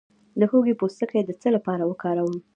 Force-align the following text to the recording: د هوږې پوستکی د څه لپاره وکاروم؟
د 0.39 0.41
هوږې 0.51 0.73
پوستکی 0.79 1.21
د 1.25 1.31
څه 1.41 1.47
لپاره 1.55 1.83
وکاروم؟ 1.85 2.35